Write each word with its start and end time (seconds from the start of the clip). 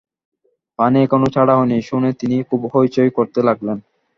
পানি 0.79 0.97
এখনো 1.05 1.27
ছাড়া 1.35 1.53
হয় 1.57 1.67
নি 1.67 1.77
শুনে 1.81 2.09
তিনি 2.19 2.35
খুব 2.49 2.61
হৈচৈ 2.73 3.09
করতে 3.17 3.39
লাগলেন। 3.47 3.77